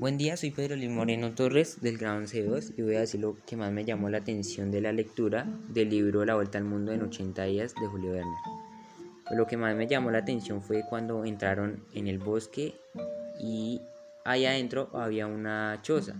Buen 0.00 0.16
día, 0.16 0.36
soy 0.36 0.52
Pedro 0.52 0.76
Luis 0.76 0.90
Moreno 0.90 1.32
Torres 1.32 1.80
del 1.80 1.98
grado 1.98 2.20
11.2 2.20 2.74
y 2.76 2.82
voy 2.82 2.94
a 2.94 3.00
decir 3.00 3.18
lo 3.18 3.36
que 3.44 3.56
más 3.56 3.72
me 3.72 3.84
llamó 3.84 4.08
la 4.08 4.18
atención 4.18 4.70
de 4.70 4.80
la 4.80 4.92
lectura 4.92 5.44
del 5.70 5.90
libro 5.90 6.24
La 6.24 6.36
Vuelta 6.36 6.56
al 6.56 6.62
Mundo 6.62 6.92
en 6.92 7.02
80 7.02 7.42
días 7.46 7.74
de 7.74 7.84
Julio 7.88 8.12
Verne. 8.12 8.36
Lo 9.32 9.48
que 9.48 9.56
más 9.56 9.74
me 9.74 9.88
llamó 9.88 10.12
la 10.12 10.18
atención 10.18 10.62
fue 10.62 10.84
cuando 10.88 11.24
entraron 11.24 11.82
en 11.94 12.06
el 12.06 12.20
bosque 12.20 12.76
y 13.40 13.80
ahí 14.24 14.46
adentro 14.46 14.88
había 14.92 15.26
una 15.26 15.80
choza. 15.82 16.14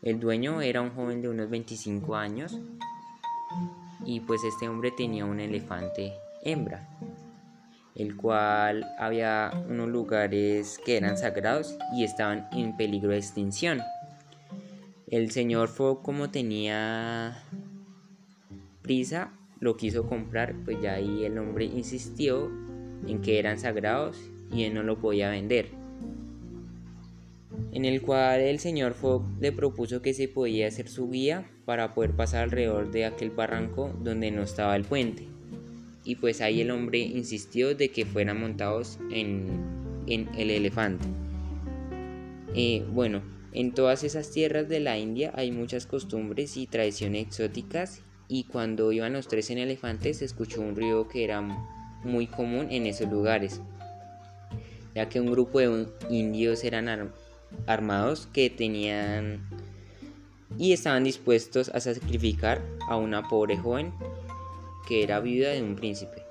El 0.00 0.18
dueño 0.18 0.62
era 0.62 0.80
un 0.80 0.88
joven 0.88 1.20
de 1.20 1.28
unos 1.28 1.50
25 1.50 2.16
años 2.16 2.58
y 4.06 4.20
pues 4.20 4.42
este 4.44 4.66
hombre 4.66 4.92
tenía 4.92 5.26
un 5.26 5.40
elefante 5.40 6.14
hembra 6.42 6.88
el 7.94 8.16
cual 8.16 8.86
había 8.98 9.52
unos 9.68 9.88
lugares 9.88 10.80
que 10.84 10.96
eran 10.96 11.16
sagrados 11.16 11.76
y 11.96 12.04
estaban 12.04 12.48
en 12.52 12.76
peligro 12.76 13.10
de 13.10 13.18
extinción. 13.18 13.80
El 15.08 15.30
señor 15.30 15.68
Fogg 15.68 16.02
como 16.02 16.30
tenía 16.30 17.44
prisa, 18.82 19.32
lo 19.60 19.76
quiso 19.76 20.08
comprar, 20.08 20.54
pues 20.64 20.80
ya 20.82 20.94
ahí 20.94 21.24
el 21.24 21.38
hombre 21.38 21.66
insistió 21.66 22.50
en 23.06 23.20
que 23.20 23.38
eran 23.38 23.58
sagrados 23.58 24.18
y 24.50 24.64
él 24.64 24.74
no 24.74 24.82
lo 24.82 24.98
podía 24.98 25.30
vender. 25.30 25.68
En 27.70 27.84
el 27.84 28.02
cual 28.02 28.40
el 28.40 28.58
señor 28.58 28.94
Fogg 28.94 29.22
le 29.40 29.52
propuso 29.52 30.02
que 30.02 30.14
se 30.14 30.26
podía 30.26 30.66
hacer 30.66 30.88
su 30.88 31.10
guía 31.10 31.48
para 31.64 31.94
poder 31.94 32.12
pasar 32.12 32.42
alrededor 32.42 32.90
de 32.90 33.04
aquel 33.04 33.30
barranco 33.30 33.92
donde 34.02 34.32
no 34.32 34.42
estaba 34.42 34.74
el 34.74 34.84
puente 34.84 35.33
y 36.04 36.16
pues 36.16 36.40
ahí 36.40 36.60
el 36.60 36.70
hombre 36.70 36.98
insistió 36.98 37.74
de 37.74 37.90
que 37.90 38.04
fueran 38.04 38.40
montados 38.40 38.98
en, 39.10 40.04
el 40.06 40.50
elefante. 40.50 41.06
Eh, 42.54 42.84
bueno, 42.92 43.22
en 43.52 43.72
todas 43.72 44.04
esas 44.04 44.30
tierras 44.30 44.68
de 44.68 44.80
la 44.80 44.98
India 44.98 45.32
hay 45.34 45.50
muchas 45.50 45.86
costumbres 45.86 46.56
y 46.56 46.66
tradiciones 46.66 47.26
exóticas 47.26 48.02
y 48.28 48.44
cuando 48.44 48.92
iban 48.92 49.14
los 49.14 49.28
tres 49.28 49.50
en 49.50 49.58
elefantes 49.58 50.18
se 50.18 50.26
escuchó 50.26 50.60
un 50.60 50.76
ruido 50.76 51.08
que 51.08 51.24
era 51.24 51.40
muy 52.04 52.26
común 52.26 52.68
en 52.70 52.86
esos 52.86 53.10
lugares, 53.10 53.62
ya 54.94 55.08
que 55.08 55.20
un 55.20 55.30
grupo 55.30 55.60
de 55.60 55.86
indios 56.10 56.64
eran 56.64 57.12
armados 57.66 58.28
que 58.32 58.50
tenían 58.50 59.40
y 60.58 60.72
estaban 60.72 61.04
dispuestos 61.04 61.70
a 61.70 61.80
sacrificar 61.80 62.62
a 62.88 62.96
una 62.96 63.26
pobre 63.28 63.56
joven 63.56 63.92
que 64.86 65.02
era 65.02 65.20
viuda 65.20 65.50
de 65.50 65.62
un 65.62 65.76
príncipe. 65.76 66.22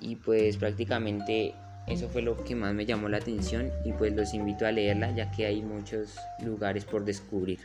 Y 0.00 0.16
pues 0.16 0.56
prácticamente 0.56 1.54
eso 1.86 2.08
fue 2.08 2.22
lo 2.22 2.42
que 2.44 2.54
más 2.54 2.74
me 2.74 2.86
llamó 2.86 3.08
la 3.08 3.18
atención 3.18 3.70
y 3.84 3.92
pues 3.92 4.14
los 4.14 4.34
invito 4.34 4.66
a 4.66 4.72
leerla 4.72 5.10
ya 5.10 5.30
que 5.30 5.46
hay 5.46 5.62
muchos 5.62 6.16
lugares 6.44 6.84
por 6.84 7.04
descubrir. 7.04 7.60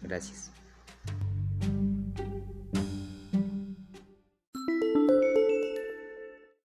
Gracias. 0.00 0.50